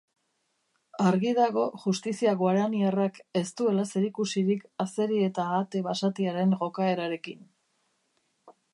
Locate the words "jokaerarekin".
6.65-7.49